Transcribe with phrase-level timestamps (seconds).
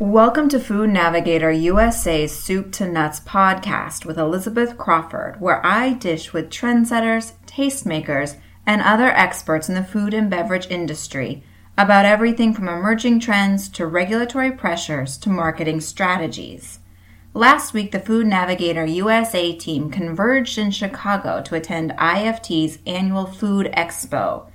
[0.00, 6.32] Welcome to Food Navigator USA's Soup to Nuts podcast with Elizabeth Crawford, where I dish
[6.32, 11.42] with trendsetters, tastemakers, and other experts in the food and beverage industry
[11.76, 16.78] about everything from emerging trends to regulatory pressures to marketing strategies.
[17.34, 23.68] Last week, the Food Navigator USA team converged in Chicago to attend IFT's annual Food
[23.76, 24.48] Expo,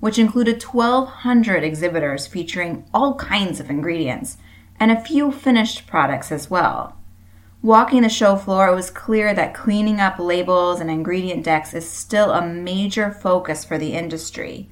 [0.00, 4.36] which included 1,200 exhibitors featuring all kinds of ingredients
[4.80, 6.96] and a few finished products as well.
[7.62, 11.88] Walking the show floor, it was clear that cleaning up labels and ingredient decks is
[11.88, 14.70] still a major focus for the industry,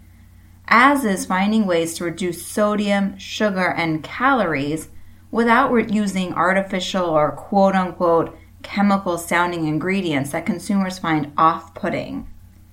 [0.67, 4.89] as is finding ways to reduce sodium, sugar, and calories
[5.31, 12.27] without using artificial or quote unquote chemical sounding ingredients that consumers find off putting.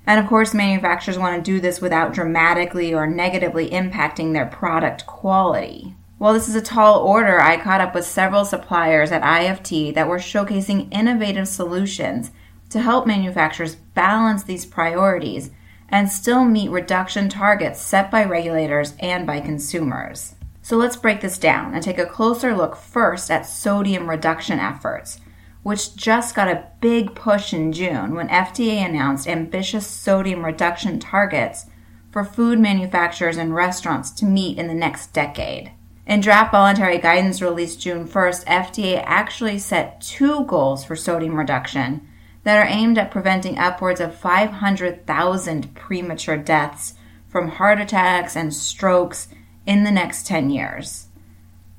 [0.08, 5.05] And of course, manufacturers want to do this without dramatically or negatively impacting their product
[5.05, 5.95] quality.
[6.17, 10.08] While this is a tall order, I caught up with several suppliers at IFT that
[10.08, 12.31] were showcasing innovative solutions
[12.69, 15.52] to help manufacturers balance these priorities
[15.89, 20.35] and still meet reduction targets set by regulators and by consumers.
[20.61, 25.19] So let's break this down and take a closer look first at sodium reduction efforts,
[25.63, 31.66] which just got a big push in June when FDA announced ambitious sodium reduction targets
[32.09, 35.72] for food manufacturers and restaurants to meet in the next decade.
[36.06, 42.08] In draft voluntary guidance released June 1st, FDA actually set two goals for sodium reduction
[42.44, 46.94] that are aimed at preventing upwards of 500,000 premature deaths
[47.28, 49.30] from heart attacks and strokes
[49.66, 51.08] in the next 10 years.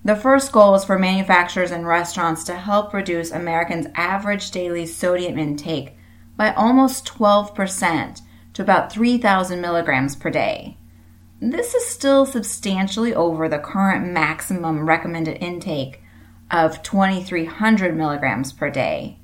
[0.04, 5.38] The first goal is for manufacturers and restaurants to help reduce Americans' average daily sodium
[5.38, 5.96] intake
[6.36, 8.22] by almost 12%
[8.54, 10.76] to about 3,000 milligrams per day.
[11.40, 16.00] This is still substantially over the current maximum recommended intake
[16.50, 19.18] of 2,300 milligrams per day.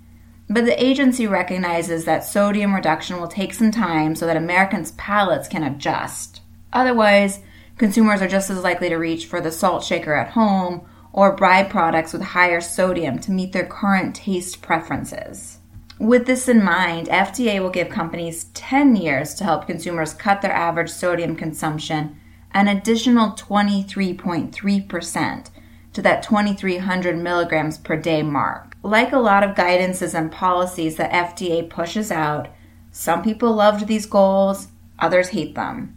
[0.46, 5.48] But the agency recognizes that sodium reduction will take some time so that Americans' palates
[5.48, 6.42] can adjust.
[6.70, 7.41] Otherwise,
[7.78, 11.62] consumers are just as likely to reach for the salt shaker at home or buy
[11.62, 15.60] products with higher sodium to meet their current taste preferences.
[16.02, 20.50] With this in mind, FDA will give companies 10 years to help consumers cut their
[20.50, 22.18] average sodium consumption
[22.52, 25.50] an additional 23.3%
[25.92, 28.76] to that 2300 milligrams per day mark.
[28.82, 32.48] Like a lot of guidances and policies that FDA pushes out,
[32.90, 34.66] some people loved these goals,
[34.98, 35.96] others hate them.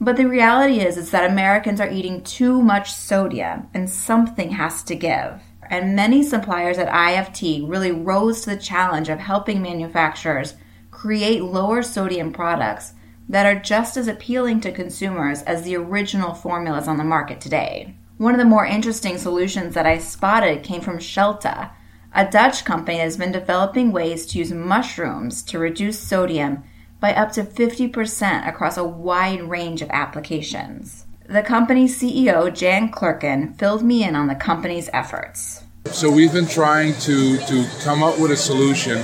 [0.00, 4.82] But the reality is is that Americans are eating too much sodium and something has
[4.84, 10.54] to give and many suppliers at IFT really rose to the challenge of helping manufacturers
[10.90, 12.94] create lower sodium products
[13.28, 17.94] that are just as appealing to consumers as the original formulas on the market today.
[18.18, 21.70] One of the more interesting solutions that I spotted came from Scelta,
[22.14, 26.62] a Dutch company that has been developing ways to use mushrooms to reduce sodium
[27.00, 31.06] by up to 50% across a wide range of applications.
[31.28, 35.62] The company's CEO, Jan Klerken, filled me in on the company's efforts.
[35.86, 38.98] So we've been trying to, to come up with a solution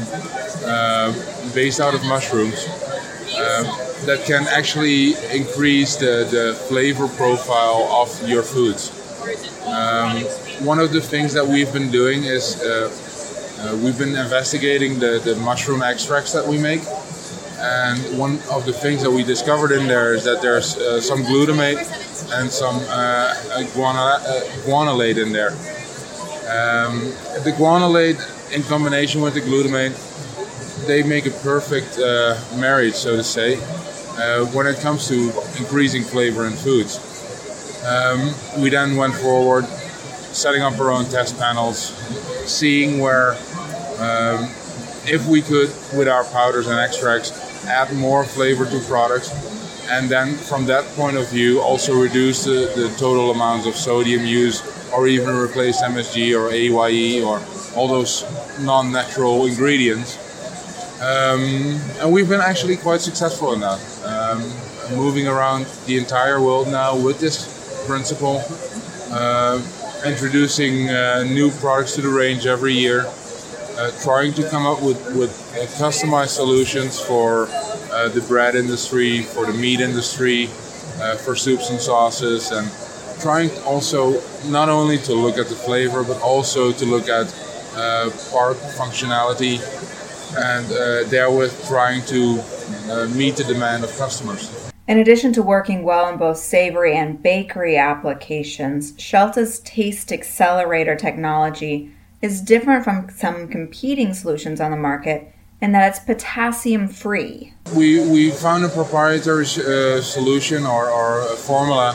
[0.65, 1.13] uh,
[1.55, 2.67] based out of mushrooms
[3.37, 3.63] uh,
[4.07, 8.91] that can actually increase the, the flavor profile of your foods.
[9.67, 10.23] Um,
[10.65, 12.91] one of the things that we've been doing is uh,
[13.61, 16.81] uh we've been investigating the, the mushroom extracts that we make.
[17.61, 21.25] And one of the things that we discovered in there is that there's uh, some
[21.25, 21.79] glutamate
[22.39, 23.35] and some uh,
[23.75, 24.21] guana,
[24.65, 25.51] guanylate in there.
[26.49, 27.01] Um,
[27.43, 29.97] the guanylate in combination with the glutamate,
[30.87, 36.03] they make a perfect uh, marriage, so to say, uh, when it comes to increasing
[36.03, 36.99] flavor in foods.
[37.85, 41.95] Um, we then went forward, setting up our own test panels,
[42.49, 43.33] seeing where,
[43.99, 44.45] um,
[45.07, 49.31] if we could, with our powders and extracts, add more flavor to products,
[49.91, 54.25] and then from that point of view, also reduce the, the total amounts of sodium
[54.27, 57.41] used or even replace MSG or AYE or
[57.77, 58.25] all those
[58.61, 60.19] non-natural ingredients.
[61.01, 63.81] Um, and we've been actually quite successful in that.
[64.05, 64.41] Um,
[64.97, 68.43] moving around the entire world now with this principle,
[69.11, 69.63] uh,
[70.05, 73.07] introducing uh, new products to the range every year,
[73.77, 75.31] uh, trying to come up with, with
[75.79, 77.49] customized solutions for
[77.91, 80.47] uh, the bread industry, for the meat industry,
[81.01, 82.71] uh, for soups and sauces, and
[83.21, 87.27] trying also not only to look at the flavor but also to look at
[87.75, 89.59] uh, part functionality
[90.37, 92.41] and uh, therewith trying to
[92.91, 94.71] uh, meet the demand of customers.
[94.87, 101.93] In addition to working well in both savory and bakery applications, Scelta's Taste Accelerator technology
[102.23, 107.53] is different from some competing solutions on the market in that it's potassium free.
[107.75, 111.93] We, we found a proprietary uh, solution or, or formula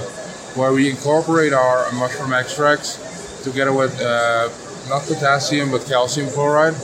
[0.56, 4.50] where we incorporate our mushroom extracts together with uh,
[4.89, 6.75] not potassium but calcium chloride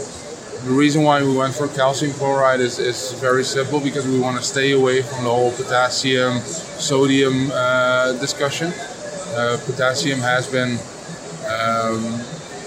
[0.66, 4.36] the reason why we went for calcium chloride is, is very simple because we want
[4.38, 8.74] to stay away from the whole potassium sodium uh, discussion.
[9.36, 10.72] Uh, potassium has been
[11.48, 12.04] um,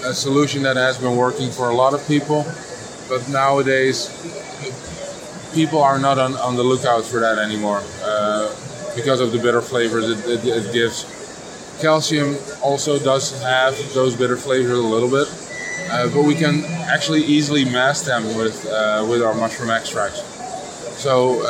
[0.09, 2.41] a solution that has been working for a lot of people,
[3.09, 4.09] but nowadays
[5.53, 8.53] people are not on, on the lookout for that anymore uh,
[8.95, 11.05] because of the bitter flavors it, it, it gives.
[11.81, 15.27] Calcium also does have those bitter flavors a little bit,
[15.91, 20.21] uh, but we can actually easily mask them with uh, with our mushroom extracts.
[21.01, 21.41] So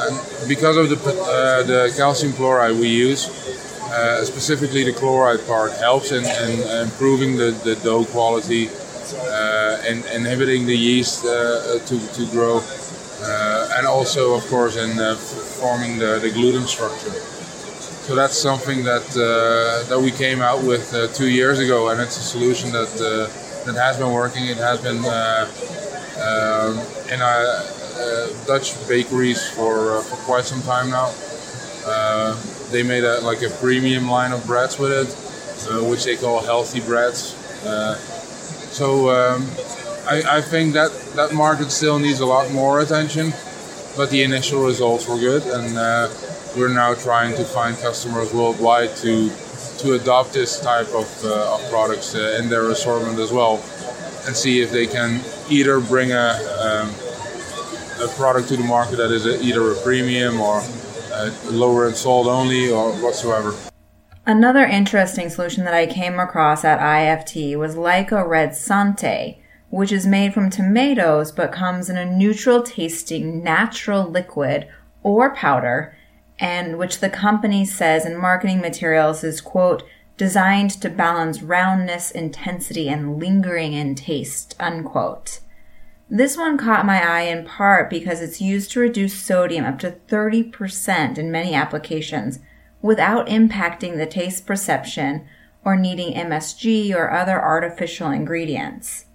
[0.48, 3.28] because of the uh, the calcium chloride we use,
[3.94, 8.70] uh, specifically the chloride part helps in, in improving the, the dough quality
[9.14, 12.62] Uh, and inhibiting the yeast uh, uh, to, to grow,
[13.78, 14.96] and also of course in
[15.60, 17.12] forming the, the gluten structure.
[18.08, 19.06] So that's something that
[19.90, 22.90] that we came out with two years ago, and it's a solution that
[23.66, 24.46] that has been working.
[24.48, 25.48] It has been uh,
[26.20, 26.80] um,
[27.12, 31.12] in uh, Dutch bakeries for, uh, for quite some time now.
[32.72, 35.10] they made a, like a premium line of breads with it,
[35.90, 37.36] which they call healthy breads.
[38.74, 39.44] So um,
[40.08, 43.32] I, I think that that market still needs a lot more attention,
[43.96, 46.10] but the initial results were good, and uh,
[46.58, 49.30] we're now trying to find customers worldwide to
[49.80, 53.56] to adopt this type of, uh, of products uh, in their assortment as well
[54.26, 56.30] and see if they can either bring a,
[56.62, 56.90] um,
[58.02, 60.64] a product to the market that is a, either a premium or
[61.46, 63.54] lower in salt only or whatsoever.
[64.26, 69.38] Another interesting solution that I came across at IFT was Lycored Sante,
[69.70, 74.70] which is made from tomatoes but comes in a neutral tasting natural liquid
[75.02, 75.98] or powder
[76.40, 79.84] and which the company says in marketing materials is, quote,
[80.16, 85.42] designed to balance roundness, intensity, and lingering in taste, unquote.
[86.10, 89.98] This one caught my eye in part because it's used to reduce sodium up to
[90.08, 92.40] 30% in many applications
[92.84, 95.26] without impacting the taste perception
[95.66, 99.06] or needing MSG or other artificial ingredients.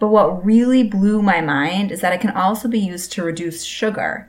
[0.00, 3.62] But what really blew my mind is that it can also be used to reduce
[3.62, 4.28] sugar,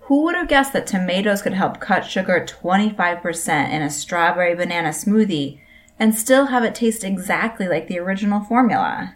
[0.00, 4.90] who would have guessed that tomatoes could help cut sugar 25% in a strawberry banana
[4.90, 5.60] smoothie
[5.98, 9.14] and still have it taste exactly like the original formula?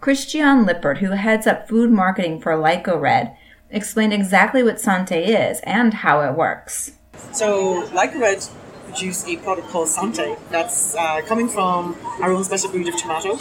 [0.00, 3.36] Christian Lippert, who heads up food marketing for Lycored,
[3.70, 6.92] explained exactly what Sante is and how it works.
[7.32, 8.48] So, Lycored
[8.86, 13.38] produce a product called Sante that's uh, coming from our own special breed of tomato.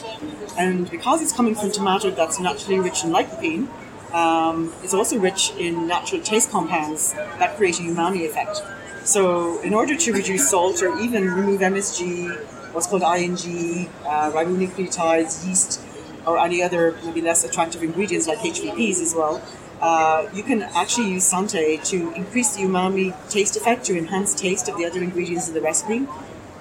[0.58, 3.68] And because it's coming from tomato that's naturally rich in lycopene,
[4.14, 8.62] um, it's also rich in natural taste compounds that create a umami effect.
[9.06, 15.48] So, in order to reduce salt or even remove MSG, what's called ING, uh, ribonucleotides,
[15.48, 15.82] yeast,
[16.26, 19.42] or any other maybe less attractive ingredients like HVPs as well,
[19.82, 24.68] uh, you can actually use Sante to increase the umami taste effect, to enhance taste
[24.70, 26.08] of the other ingredients in the recipe,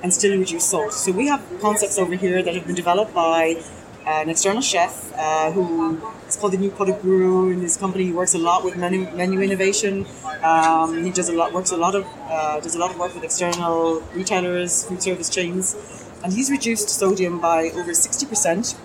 [0.03, 0.93] and still reduce salt.
[0.93, 3.63] So we have concepts over here that have been developed by
[4.07, 7.51] an external chef uh, who is called the New Product Guru.
[7.51, 10.07] In this company, he works a lot with menu, menu innovation.
[10.45, 13.15] Um, he does a lot, works a lot of, uh, does a lot of work
[13.15, 15.75] with external retailers, food service chains,
[16.23, 18.77] and he's reduced sodium by over sixty percent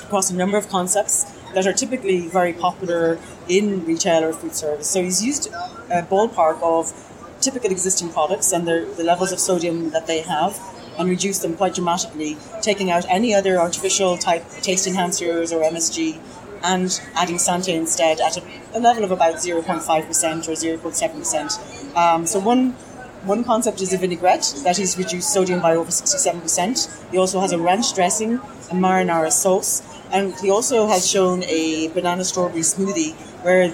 [0.00, 3.18] across a number of concepts that are typically very popular
[3.48, 4.88] in retail or food service.
[4.88, 5.48] So he's used
[5.90, 6.92] a ballpark of
[7.40, 10.58] typical existing products and the, the levels of sodium that they have
[10.98, 16.18] and reduce them quite dramatically, taking out any other artificial type taste enhancers or MSG
[16.62, 18.42] and adding Sante instead at a,
[18.74, 21.96] a level of about 0.5% or 0.7%.
[21.96, 22.76] Um, so one
[23.24, 27.10] one concept is a vinaigrette that is reduced sodium by over 67%.
[27.10, 31.88] He also has a ranch dressing, a marinara sauce, and he also has shown a
[31.88, 33.14] banana strawberry smoothie
[33.44, 33.72] where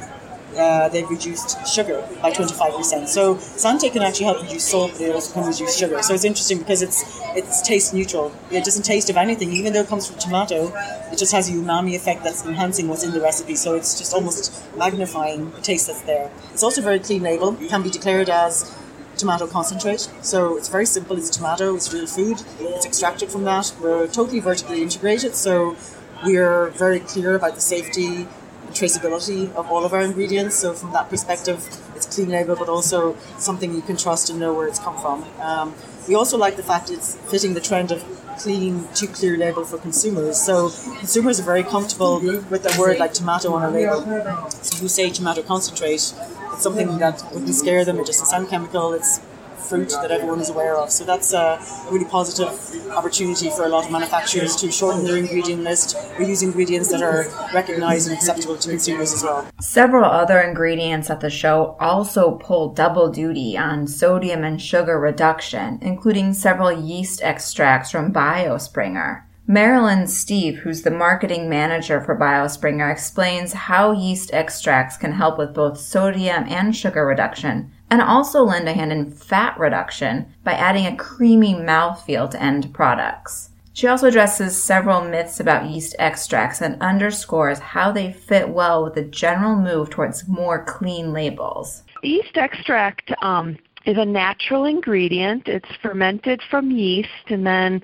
[0.57, 3.07] uh, they've reduced sugar by 25%.
[3.09, 6.02] So Sante can actually help reduce salt, but it also can reduce sugar.
[6.02, 7.05] So it's interesting because it's
[7.37, 8.33] it's taste neutral.
[8.50, 10.73] It doesn't taste of anything, even though it comes from tomato.
[11.12, 13.55] It just has a umami effect that's enhancing what's in the recipe.
[13.55, 16.31] So it's just almost magnifying the taste that's there.
[16.52, 17.57] It's also very clean label.
[17.61, 18.75] It can be declared as
[19.18, 20.08] tomato concentrate.
[20.22, 21.16] So it's very simple.
[21.16, 21.75] It's tomato.
[21.75, 22.42] It's real food.
[22.60, 23.72] It's extracted from that.
[23.80, 25.34] We're totally vertically integrated.
[25.34, 25.76] So
[26.25, 28.26] we're very clear about the safety
[28.66, 30.56] and traceability of all of our ingredients.
[30.56, 31.58] So from that perspective,
[31.94, 35.25] it's clean label, but also something you can trust and know where it's come from.
[35.40, 35.75] Um,
[36.08, 38.02] we also like the fact it's fitting the trend of
[38.38, 40.40] clean to clear label for consumers.
[40.40, 44.50] So consumers are very comfortable with a word like tomato on a label.
[44.50, 46.14] So you say tomato concentrate,
[46.61, 47.99] something that wouldn't scare them.
[47.99, 48.93] It doesn't sound chemical.
[48.93, 49.21] It's
[49.69, 50.91] fruit that everyone is aware of.
[50.91, 51.61] So that's a
[51.91, 52.49] really positive
[52.91, 57.03] opportunity for a lot of manufacturers to shorten their ingredient list or use ingredients that
[57.03, 59.47] are recognized and acceptable to consumers as well.
[59.61, 65.79] Several other ingredients at the show also pull double duty on sodium and sugar reduction,
[65.83, 69.23] including several yeast extracts from BioSpringer.
[69.50, 75.55] Marilyn Steve, who's the marketing manager for BioSpringer, explains how yeast extracts can help with
[75.55, 80.85] both sodium and sugar reduction, and also lend a hand in fat reduction by adding
[80.85, 83.49] a creamy mouthfeel to end products.
[83.73, 88.97] She also addresses several myths about yeast extracts and underscores how they fit well with
[88.97, 91.85] the general move towards more clean labels.
[92.02, 95.49] Yeast extract um, is a natural ingredient.
[95.49, 97.83] It's fermented from yeast, and then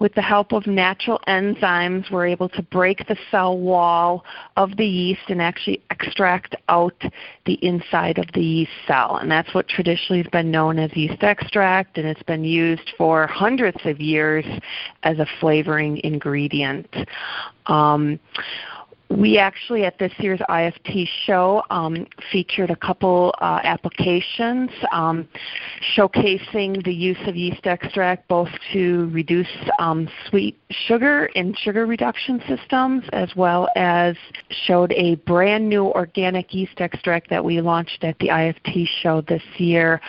[0.00, 4.24] with the help of natural enzymes, we're able to break the cell wall
[4.56, 7.00] of the yeast and actually extract out
[7.44, 9.18] the inside of the yeast cell.
[9.18, 13.26] And that's what traditionally has been known as yeast extract, and it's been used for
[13.26, 14.44] hundreds of years
[15.02, 16.88] as a flavoring ingredient.
[17.66, 18.18] Um,
[19.10, 25.28] we actually at this year's IFT show um, featured a couple uh, applications um,
[25.96, 29.48] showcasing the use of yeast extract both to reduce
[29.80, 34.14] um, sweet sugar in sugar reduction systems as well as
[34.66, 39.42] showed a brand new organic yeast extract that we launched at the IFT show this
[39.56, 40.00] year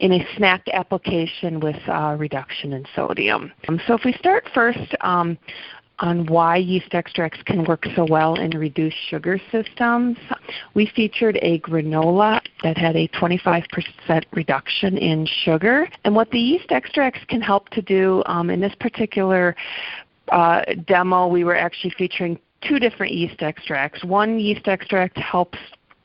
[0.00, 3.52] in a snack application with uh, reduction in sodium.
[3.68, 5.38] Um, so if we start first um,
[6.02, 10.18] on why yeast extracts can work so well in reduced sugar systems.
[10.74, 15.88] We featured a granola that had a 25% reduction in sugar.
[16.04, 19.56] And what the yeast extracts can help to do um, in this particular
[20.28, 24.04] uh, demo, we were actually featuring two different yeast extracts.
[24.04, 25.58] One yeast extract helps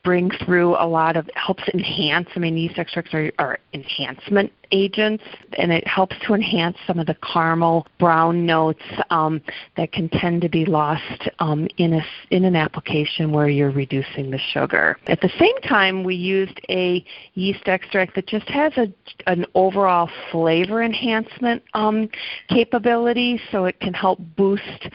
[0.08, 2.26] bring through a lot of helps enhance.
[2.34, 5.22] I mean, yeast extracts are, are enhancement agents,
[5.58, 9.42] and it helps to enhance some of the caramel brown notes um,
[9.76, 14.30] that can tend to be lost um, in a in an application where you're reducing
[14.30, 14.96] the sugar.
[15.08, 18.90] At the same time, we used a yeast extract that just has a
[19.26, 22.08] an overall flavor enhancement um,
[22.48, 24.88] capability, so it can help boost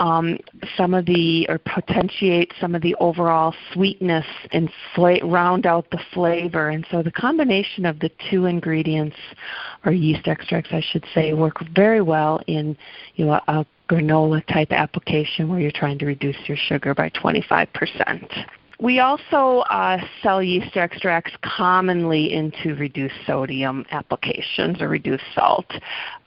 [0.00, 0.38] um,
[0.76, 6.00] some of the or potentiate some of the overall sweetness and fla- round out the
[6.12, 6.70] flavor.
[6.70, 9.16] And so the combination of the two ingredients,
[9.84, 12.76] or yeast extracts, I should say, work very well in
[13.14, 17.72] you know a granola type application where you're trying to reduce your sugar by 25
[17.72, 18.32] percent.
[18.80, 25.70] We also uh, sell yeast extracts commonly into reduced sodium applications or reduced salt.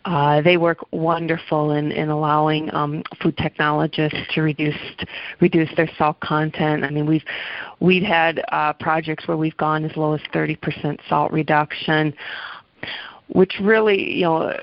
[0.05, 4.75] Uh, they work wonderful in, in allowing um, food technologists to reduce
[5.41, 6.85] reduce their salt content.
[6.85, 7.25] I mean, we've
[7.81, 12.13] we've had uh, projects where we've gone as low as 30% salt reduction
[13.29, 14.57] which really, you know,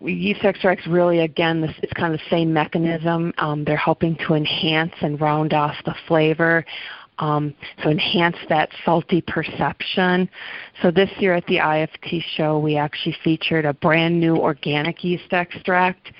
[0.00, 3.32] yeast extracts really, again, this, it's kind of the same mechanism.
[3.38, 6.64] Um, they're helping to enhance and round off the flavor
[7.18, 10.28] um, so enhance that salty perception.
[10.82, 15.32] So this year at the IFT show, we actually featured a brand new organic yeast
[15.32, 16.12] extract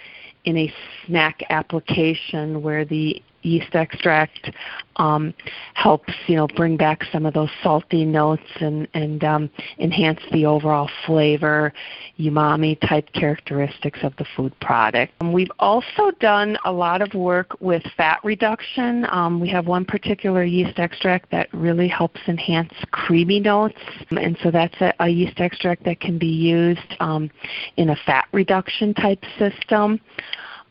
[0.44, 0.72] in a
[1.04, 4.50] snack application where the yeast extract
[4.96, 5.32] um,
[5.74, 10.44] helps you know bring back some of those salty notes and and um, enhance the
[10.46, 11.72] overall flavor,
[12.18, 15.12] umami type characteristics of the food product.
[15.20, 19.06] Um, we've also done a lot of work with fat reduction.
[19.10, 23.78] Um, we have one particular yeast extract that really helps enhance creamy notes,
[24.10, 27.30] and so that's a, a yeast extract that can be used um,
[27.76, 30.00] in a fat reduction type system.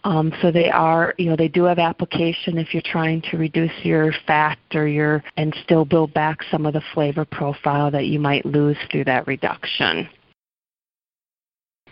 [0.06, 3.72] Um, so they are, you know, they do have application if you're trying to reduce
[3.84, 8.20] your fat or your and still build back some of the flavor profile that you
[8.20, 10.08] might lose through that reduction.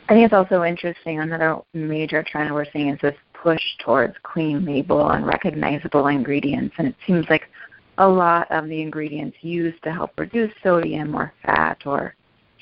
[0.10, 1.22] I think it's also interesting.
[1.22, 6.88] Another major trend we're seeing is this push towards clean label and recognizable ingredients, and
[6.88, 7.50] it seems like
[7.98, 12.14] a lot of the ingredients used to help reduce sodium or fat or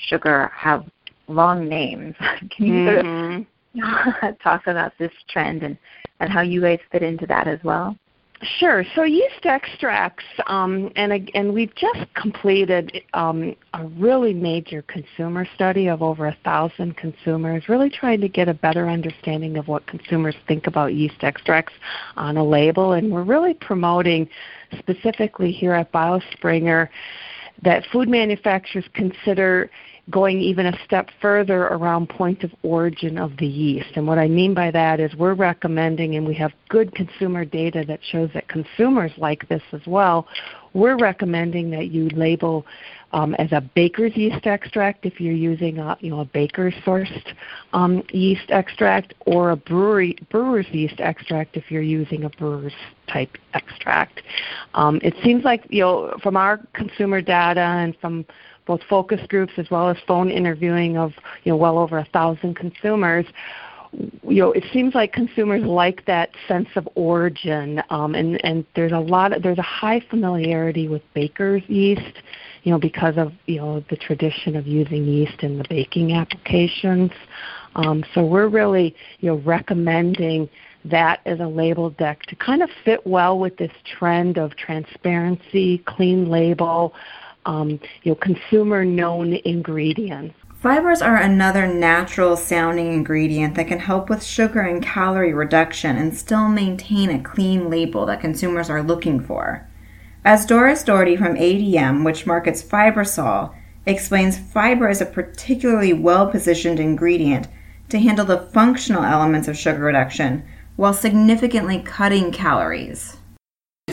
[0.07, 0.85] sugar have
[1.27, 2.15] long names.
[2.55, 2.87] Can you mm-hmm.
[2.87, 3.41] sort of mm-hmm.
[4.43, 5.77] talk about this trend and,
[6.19, 7.95] and how you guys fit into that as well?
[8.57, 8.83] Sure.
[8.95, 15.87] So yeast extracts, um, and and we've just completed um, a really major consumer study
[15.87, 20.33] of over a thousand consumers, really trying to get a better understanding of what consumers
[20.47, 21.73] think about yeast extracts
[22.15, 24.27] on a label, and we're really promoting
[24.79, 26.89] specifically here at BioSpringer
[27.61, 29.69] that food manufacturers consider
[30.09, 33.89] going even a step further around point of origin of the yeast.
[33.95, 37.85] And what I mean by that is we're recommending, and we have good consumer data
[37.87, 40.27] that shows that consumers like this as well,
[40.73, 42.65] we're recommending that you label
[43.13, 47.33] um, as a baker's yeast extract if you're using a you know a baker sourced
[47.73, 52.73] um, yeast extract, or a brewery brewer's yeast extract if you're using a brewer's
[53.07, 54.21] type extract.
[54.73, 58.25] Um, it seems like you know from our consumer data and from
[58.65, 61.13] both focus groups as well as phone interviewing of
[61.43, 63.25] you know well over a thousand consumers.
[63.93, 68.93] You know it seems like consumers like that sense of origin um, and and there's
[68.93, 72.21] a lot of, there's a high familiarity with baker's yeast
[72.63, 77.11] you know because of you know the tradition of using yeast in the baking applications.
[77.75, 80.49] Um, so we're really you know recommending
[80.85, 85.79] that as a label deck to kind of fit well with this trend of transparency,
[85.85, 86.93] clean label,
[87.45, 90.35] um, you know, consumer known ingredients.
[90.61, 96.15] Fibers are another natural sounding ingredient that can help with sugar and calorie reduction and
[96.15, 99.67] still maintain a clean label that consumers are looking for.
[100.23, 103.55] As Doris Doherty from ADM, which markets Fibersol,
[103.87, 107.47] explains, fiber is a particularly well positioned ingredient
[107.89, 110.43] to handle the functional elements of sugar reduction
[110.75, 113.17] while significantly cutting calories.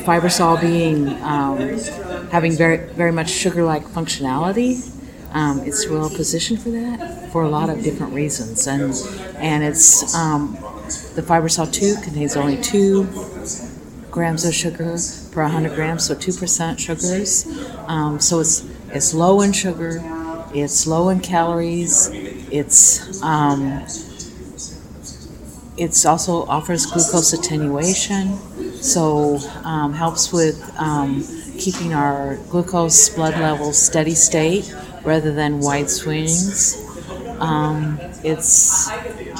[0.09, 1.59] Fibersol being um,
[2.31, 4.95] having very very much sugar-like functionality.
[5.33, 8.95] Um, it's well positioned for that for a lot of different reasons, and
[9.37, 10.55] and it's um,
[11.15, 13.05] the Fibersol two contains only two
[14.11, 14.97] grams of sugar
[15.31, 17.47] per 100 grams, so two percent sugars.
[17.87, 20.01] Um, so it's it's low in sugar,
[20.55, 22.09] it's low in calories,
[22.51, 23.85] it's um,
[25.77, 28.39] it's also offers glucose attenuation,
[28.81, 31.25] so um, helps with um,
[31.59, 36.85] keeping our glucose blood levels steady state rather than wide swings.
[37.39, 38.91] Um, it's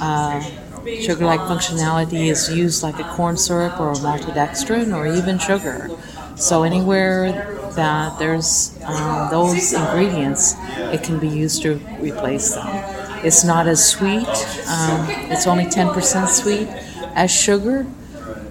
[0.01, 0.41] uh,
[0.85, 5.91] sugar-like functionality is used like a corn syrup or a maltodextrin or even sugar.
[6.37, 7.33] So anywhere
[7.75, 10.55] that there's um, those ingredients,
[10.95, 12.67] it can be used to replace them.
[13.25, 14.29] It's not as sweet.
[14.69, 16.69] Um, it's only 10% sweet
[17.15, 17.85] as sugar,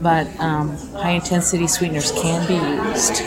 [0.02, 2.56] but um, high intensity sweeteners can be
[2.90, 3.22] used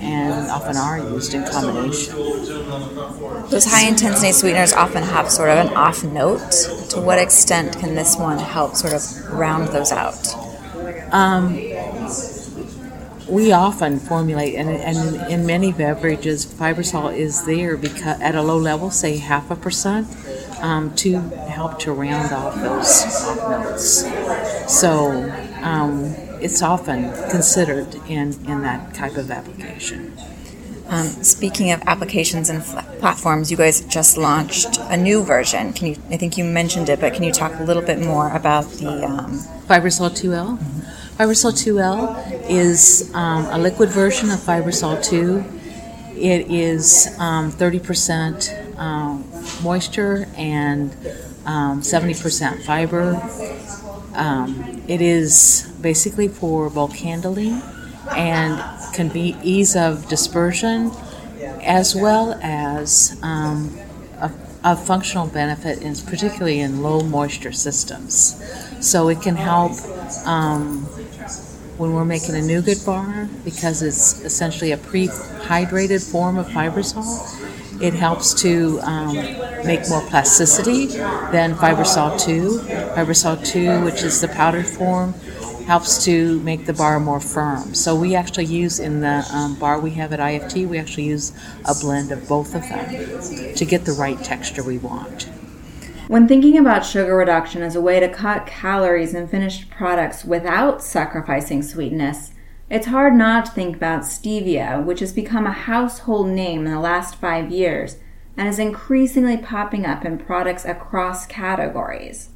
[0.00, 2.14] and often are used in combination.
[3.48, 6.50] Those high intensity sweeteners often have sort of an off note.
[6.90, 10.34] To what extent can this one help sort of round those out?
[11.12, 11.54] Um,
[13.28, 18.58] we often formulate, and, and in many beverages, Fibersol is there because at a low
[18.58, 20.06] level, say half a percent,
[20.60, 24.04] um, to help to round off those off notes.
[24.72, 25.10] So
[25.64, 30.16] um, it's often considered in, in that type of application.
[30.86, 35.72] Um, speaking of applications and fl- platforms, you guys just launched a new version.
[35.72, 35.96] Can you?
[36.10, 39.06] I think you mentioned it, but can you talk a little bit more about the
[39.06, 39.38] um...
[39.66, 40.58] Fibersol 2L?
[41.16, 45.42] Fibersol 2L is um, a liquid version of Fibersol 2.
[46.16, 49.24] It is um, 30% um,
[49.62, 50.90] moisture and
[51.44, 53.14] 70% um, fiber.
[54.14, 57.60] Um, it is basically for bulk handling
[58.16, 58.62] and
[58.94, 60.92] can be ease of dispersion
[61.62, 63.76] as well as um,
[64.18, 64.30] a,
[64.62, 68.40] a, functional benefit, in, particularly in low moisture systems.
[68.80, 69.72] So it can help
[70.26, 70.82] um,
[71.78, 77.04] when we're making a nougat bar because it's essentially a pre-hydrated form of fibersol.
[77.84, 79.14] It helps to um,
[79.66, 82.60] make more plasticity than Fibersol 2.
[82.94, 85.12] Fibersol 2, which is the powdered form,
[85.66, 87.74] helps to make the bar more firm.
[87.74, 91.34] So we actually use in the um, bar we have at IFT, we actually use
[91.66, 95.24] a blend of both of them to get the right texture we want.
[96.08, 100.82] When thinking about sugar reduction as a way to cut calories in finished products without
[100.82, 102.30] sacrificing sweetness,
[102.74, 106.80] it's hard not to think about stevia, which has become a household name in the
[106.80, 107.98] last five years
[108.36, 112.30] and is increasingly popping up in products across categories.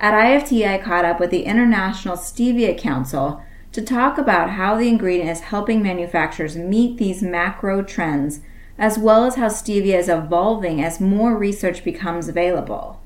[0.00, 4.88] At IFT, I caught up with the International Stevia Council to talk about how the
[4.88, 8.40] ingredient is helping manufacturers meet these macro trends
[8.78, 13.00] as well as how stevia is evolving as more research becomes available.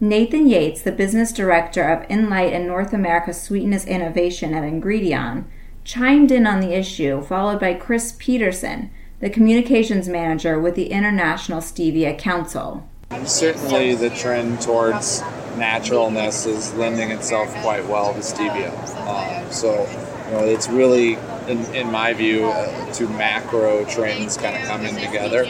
[0.00, 5.44] Nathan Yates, the business director of Enliten and North America Sweetness Innovation at Ingredion,
[5.84, 11.60] chimed in on the issue, followed by Chris Peterson, the communications manager with the International
[11.60, 12.88] Stevia Council.
[13.24, 15.22] Certainly, the trend towards
[15.56, 18.72] naturalness is lending itself quite well to stevia.
[19.06, 19.82] Um, so,
[20.26, 21.14] you know, it's really,
[21.46, 25.46] in, in my view, uh, two macro trends kind of coming together.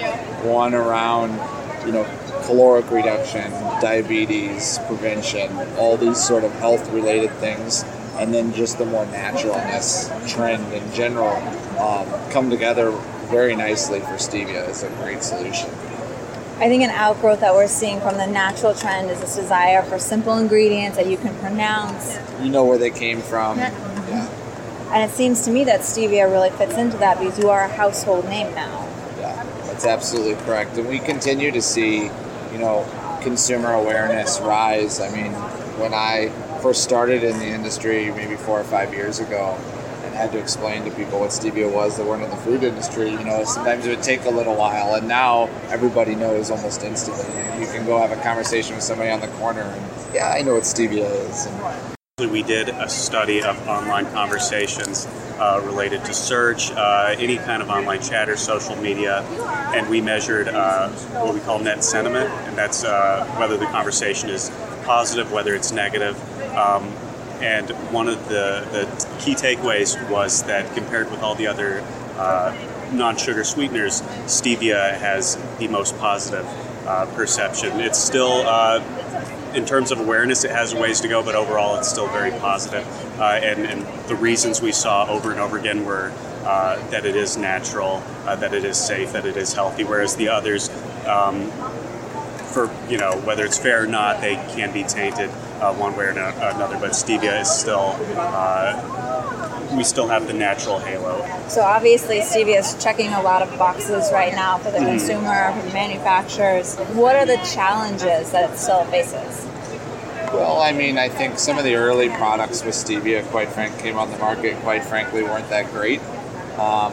[0.47, 1.33] One around,
[1.87, 2.05] you know,
[2.44, 7.85] caloric reduction, diabetes prevention, all these sort of health related things,
[8.16, 11.37] and then just the more naturalness trend in general
[11.79, 12.90] um, come together
[13.31, 15.70] very nicely for stevia as a great solution.
[16.57, 19.98] I think an outgrowth that we're seeing from the natural trend is this desire for
[19.98, 22.16] simple ingredients that you can pronounce.
[22.40, 23.59] You know where they came from.
[23.59, 24.29] Yeah.
[24.92, 27.68] And it seems to me that stevia really fits into that because you are a
[27.68, 28.88] household name now.
[29.18, 30.77] Yeah, that's absolutely correct.
[30.77, 32.87] And we continue to see, you know,
[33.20, 35.00] consumer awareness rise.
[35.00, 35.33] I mean,
[35.81, 36.31] when I
[36.64, 39.55] first started in the industry maybe four or five years ago,
[40.03, 43.11] and had to explain to people what stevia was that weren't in the food industry.
[43.11, 47.27] You know, sometimes it would take a little while, and now everybody knows almost instantly.
[47.61, 50.55] You can go have a conversation with somebody on the corner, and yeah, I know
[50.55, 51.48] what stevia is.
[52.16, 55.07] And we did a study of online conversations
[55.38, 59.20] uh, related to search, uh, any kind of online chat or social media,
[59.74, 64.31] and we measured uh, what we call net sentiment, and that's uh, whether the conversation
[64.31, 64.50] is
[64.85, 66.16] positive, whether it's negative.
[66.57, 66.85] Um,
[67.40, 71.81] and one of the, the key takeaways was that compared with all the other
[72.17, 72.57] uh,
[72.93, 76.47] non sugar sweeteners, stevia has the most positive
[76.87, 77.81] uh, perception.
[77.81, 78.83] It's still, uh,
[79.55, 82.31] in terms of awareness, it has a ways to go, but overall it's still very
[82.33, 82.87] positive.
[83.19, 86.12] Uh, and, and, the reasons we saw over and over again were
[86.45, 90.14] uh, that it is natural, uh, that it is safe, that it is healthy, whereas
[90.17, 90.69] the others,
[91.07, 91.51] um,
[92.53, 96.07] for you know whether it's fair or not, they can be tainted uh, one way
[96.07, 96.79] or no, another.
[96.79, 97.97] But stevia is still.
[98.17, 99.03] Uh,
[99.77, 101.27] we still have the natural halo.
[101.49, 104.87] So obviously, stevia is checking a lot of boxes right now for the mm.
[104.87, 106.77] consumer, for the manufacturers.
[106.95, 109.47] What are the challenges that it still faces?
[110.33, 113.97] Well, I mean, I think some of the early products with stevia, quite frankly, came
[113.97, 114.57] on the market.
[114.59, 116.01] Quite frankly, weren't that great,
[116.59, 116.93] um,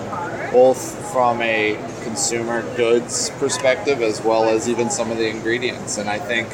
[0.52, 5.98] both from a consumer goods perspective as well as even some of the ingredients.
[5.98, 6.50] And I think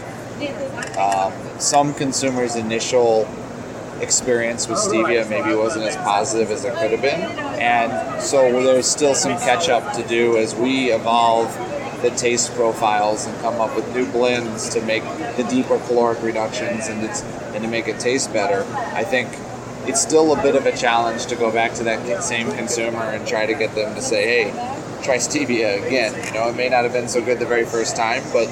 [0.97, 3.27] um, some consumers' initial
[4.01, 7.21] experience with stevia maybe wasn't as positive as it could have been.
[7.59, 11.51] And so there's still some catch up to do as we evolve
[12.01, 15.03] the taste profiles and come up with new blends to make
[15.35, 18.65] the deeper caloric reductions and, and to make it taste better.
[18.93, 19.29] I think
[19.87, 23.27] it's still a bit of a challenge to go back to that same consumer and
[23.27, 26.13] try to get them to say, hey, try stevia again.
[26.25, 28.47] You know, it may not have been so good the very first time, but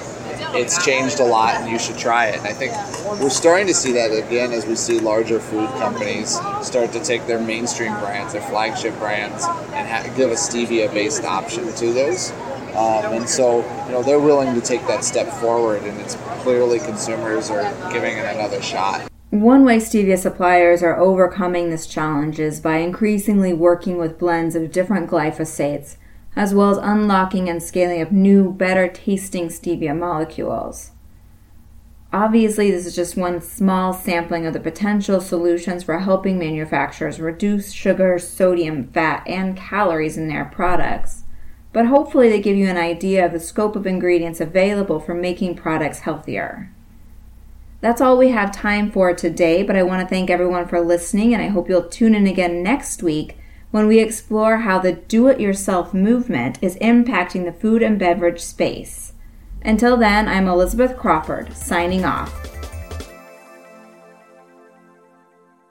[0.56, 2.38] it's changed a lot and you should try it.
[2.38, 2.74] And I think
[3.22, 7.26] we're starting to see that again as we see larger food companies start to take
[7.28, 12.32] their mainstream brands, their flagship brands, and ha- give a stevia based option to those.
[12.76, 16.80] Um, and so, you know, they're willing to take that step forward, and it's clearly
[16.80, 19.10] consumers are giving it another shot.
[19.30, 24.72] One way stevia suppliers are overcoming this challenge is by increasingly working with blends of
[24.72, 25.96] different glycosides
[26.36, 30.92] as well as unlocking and scaling up new, better tasting stevia molecules.
[32.12, 37.72] Obviously, this is just one small sampling of the potential solutions for helping manufacturers reduce
[37.72, 41.24] sugar, sodium, fat, and calories in their products.
[41.74, 45.56] But hopefully, they give you an idea of the scope of ingredients available for making
[45.56, 46.72] products healthier.
[47.82, 51.34] That's all we have time for today, but I want to thank everyone for listening,
[51.34, 53.38] and I hope you'll tune in again next week
[53.76, 58.40] when we explore how the do it yourself movement is impacting the food and beverage
[58.40, 59.12] space.
[59.64, 62.55] Until then, I'm Elizabeth Crawford, signing off.